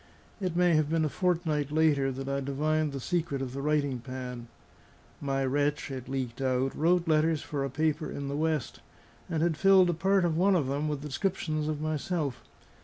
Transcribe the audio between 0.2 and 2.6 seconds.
It may have been a fortnight later that I